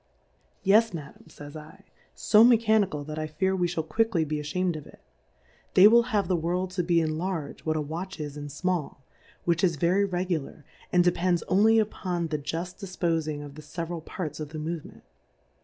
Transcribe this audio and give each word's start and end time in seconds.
1>j, 0.65 0.93
Madiim;^ 0.95 1.73
[ays 1.77 1.81
/, 2.15 2.15
fo 2.31 2.43
Mechanical, 2.43 3.03
that 3.03 3.19
i 3.19 3.27
fear 3.27 3.55
we 3.55 3.67
fliall 3.67 3.87
quickly 3.87 4.25
be 4.25 4.37
afliamM 4.37 4.75
of 4.75 4.87
it; 4.87 4.99
they 5.75 5.87
will 5.87 6.01
have 6.09 6.27
the 6.27 6.35
World 6.35 6.71
to 6.71 6.81
be 6.81 6.99
in 6.99 7.19
Large, 7.19 7.63
what 7.67 7.75
a 7.77 7.81
Watch 7.81 8.19
is 8.19 8.35
in 8.35 8.49
Small; 8.49 9.03
which 9.45 9.63
is 9.63 9.75
very 9.75 10.03
regular, 10.05 10.65
and 10.91 11.03
depends 11.03 11.43
only 11.43 11.77
upon 11.77 12.29
the 12.29 12.39
juft 12.39 12.81
difpofing 12.83 13.45
of 13.45 13.53
the 13.53 13.61
feveral 13.61 14.03
Parts 14.03 14.39
of 14.39 14.49
the 14.49 14.57
Movement. 14.57 15.03